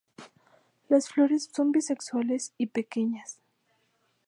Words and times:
Las 0.89 1.09
flores 1.09 1.51
son 1.55 1.71
bisexuales 1.71 2.55
y 2.57 2.65
pequeñas. 2.65 3.37